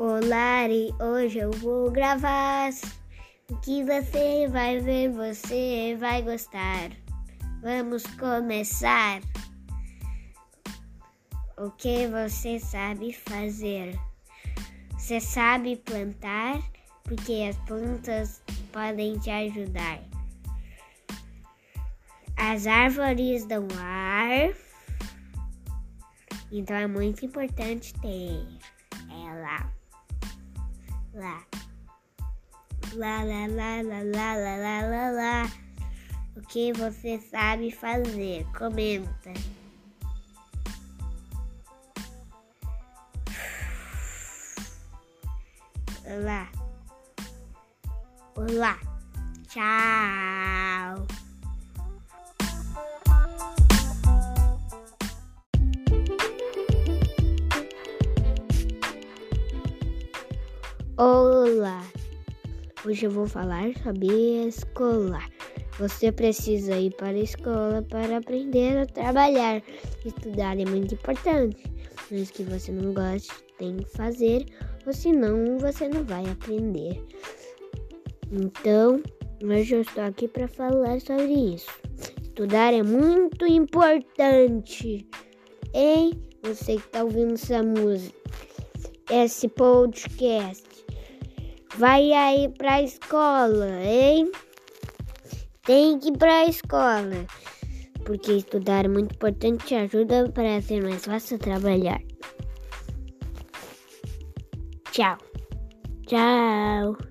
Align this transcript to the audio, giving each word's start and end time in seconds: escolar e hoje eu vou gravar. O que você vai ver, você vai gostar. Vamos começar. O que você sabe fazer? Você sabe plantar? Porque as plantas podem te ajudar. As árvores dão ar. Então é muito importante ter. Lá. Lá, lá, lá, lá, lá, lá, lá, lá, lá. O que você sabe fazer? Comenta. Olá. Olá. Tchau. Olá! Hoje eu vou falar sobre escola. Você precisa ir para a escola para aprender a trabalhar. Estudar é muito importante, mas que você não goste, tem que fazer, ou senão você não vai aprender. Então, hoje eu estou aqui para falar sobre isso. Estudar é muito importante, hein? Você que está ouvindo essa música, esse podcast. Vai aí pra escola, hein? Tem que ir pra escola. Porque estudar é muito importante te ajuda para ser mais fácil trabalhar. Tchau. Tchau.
escolar 0.00 0.70
e 0.70 0.94
hoje 0.98 1.40
eu 1.40 1.50
vou 1.50 1.90
gravar. 1.90 2.70
O 3.50 3.56
que 3.58 3.84
você 3.84 4.48
vai 4.48 4.80
ver, 4.80 5.10
você 5.10 5.94
vai 6.00 6.22
gostar. 6.22 6.90
Vamos 7.60 8.04
começar. 8.18 9.20
O 11.58 11.70
que 11.72 12.06
você 12.06 12.58
sabe 12.58 13.12
fazer? 13.12 13.94
Você 14.96 15.20
sabe 15.20 15.76
plantar? 15.76 16.58
Porque 17.04 17.46
as 17.50 17.58
plantas 17.66 18.40
podem 18.72 19.18
te 19.18 19.28
ajudar. 19.28 20.00
As 22.38 22.66
árvores 22.66 23.44
dão 23.44 23.68
ar. 23.78 24.54
Então 26.50 26.74
é 26.74 26.86
muito 26.86 27.26
importante 27.26 27.92
ter. 28.00 28.79
Lá. 31.20 31.44
Lá, 32.94 33.22
lá, 33.22 33.46
lá, 33.46 33.82
lá, 33.82 34.02
lá, 34.02 34.34
lá, 34.36 34.56
lá, 34.56 34.80
lá, 34.88 35.10
lá. 35.10 35.50
O 36.34 36.40
que 36.40 36.72
você 36.72 37.20
sabe 37.20 37.70
fazer? 37.70 38.46
Comenta. 38.56 39.34
Olá. 46.06 46.48
Olá. 48.34 48.78
Tchau. 49.46 51.06
Olá! 61.02 61.82
Hoje 62.84 63.06
eu 63.06 63.10
vou 63.10 63.26
falar 63.26 63.74
sobre 63.82 64.46
escola. 64.46 65.20
Você 65.78 66.12
precisa 66.12 66.76
ir 66.76 66.94
para 66.94 67.16
a 67.16 67.20
escola 67.20 67.82
para 67.88 68.18
aprender 68.18 68.76
a 68.76 68.84
trabalhar. 68.84 69.62
Estudar 70.04 70.60
é 70.60 70.64
muito 70.66 70.92
importante, 70.92 71.64
mas 72.10 72.30
que 72.30 72.42
você 72.42 72.70
não 72.70 72.92
goste, 72.92 73.32
tem 73.56 73.78
que 73.78 73.88
fazer, 73.96 74.44
ou 74.86 74.92
senão 74.92 75.56
você 75.56 75.88
não 75.88 76.04
vai 76.04 76.28
aprender. 76.28 77.02
Então, 78.30 79.02
hoje 79.42 79.76
eu 79.76 79.80
estou 79.80 80.04
aqui 80.04 80.28
para 80.28 80.48
falar 80.48 81.00
sobre 81.00 81.54
isso. 81.54 81.70
Estudar 82.20 82.74
é 82.74 82.82
muito 82.82 83.46
importante, 83.46 85.08
hein? 85.72 86.12
Você 86.42 86.74
que 86.74 86.86
está 86.86 87.02
ouvindo 87.02 87.32
essa 87.32 87.62
música, 87.62 88.20
esse 89.10 89.48
podcast. 89.48 90.89
Vai 91.80 92.12
aí 92.12 92.46
pra 92.58 92.82
escola, 92.82 93.82
hein? 93.82 94.30
Tem 95.62 95.98
que 95.98 96.08
ir 96.10 96.18
pra 96.18 96.44
escola. 96.44 97.26
Porque 98.04 98.32
estudar 98.32 98.84
é 98.84 98.88
muito 98.88 99.14
importante 99.14 99.64
te 99.64 99.74
ajuda 99.76 100.30
para 100.30 100.60
ser 100.60 100.82
mais 100.82 101.06
fácil 101.06 101.38
trabalhar. 101.38 102.02
Tchau. 104.92 105.16
Tchau. 106.06 107.09